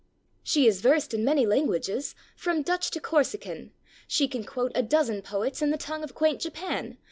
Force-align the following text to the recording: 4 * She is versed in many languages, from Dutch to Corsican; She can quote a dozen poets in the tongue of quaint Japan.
4 0.39 0.39
* 0.43 0.43
She 0.45 0.65
is 0.65 0.81
versed 0.81 1.13
in 1.13 1.23
many 1.23 1.45
languages, 1.45 2.15
from 2.35 2.63
Dutch 2.63 2.89
to 2.89 2.99
Corsican; 2.99 3.71
She 4.07 4.27
can 4.27 4.43
quote 4.43 4.71
a 4.73 4.81
dozen 4.81 5.21
poets 5.21 5.61
in 5.61 5.69
the 5.69 5.77
tongue 5.77 6.03
of 6.03 6.15
quaint 6.15 6.41
Japan. 6.41 6.97